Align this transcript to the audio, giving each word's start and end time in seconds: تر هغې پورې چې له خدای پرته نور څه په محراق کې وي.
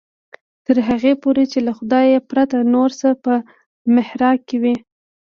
تر 0.65 0.77
هغې 0.87 1.13
پورې 1.23 1.43
چې 1.51 1.59
له 1.67 1.71
خدای 1.77 2.07
پرته 2.29 2.57
نور 2.73 2.89
څه 2.99 3.09
په 3.23 3.33
محراق 3.95 4.37
کې 4.47 4.57
وي. 4.61 4.75